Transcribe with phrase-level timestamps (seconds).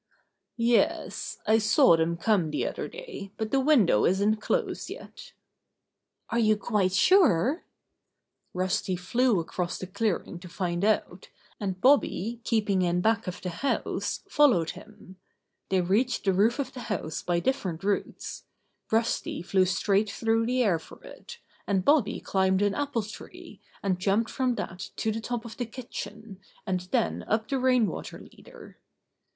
[0.57, 5.33] "Yes, I saw them come the other day, but the window isn't closed yet."
[6.31, 10.49] "Are you quite sure?" An Adventure With Dasher 13 Rusty flew across the clearing to
[10.49, 11.29] find out,
[11.59, 15.17] and Bobby, keeping in back of the house, fol lowed him.
[15.69, 18.45] They reached the roof of the house by different routes.
[18.91, 21.37] Rusty flew straight through the air for it,
[21.67, 25.65] and Bobby climbed an apple tree, and jumped from that to the top of the
[25.67, 28.79] kitchen, and then up the rain water leader.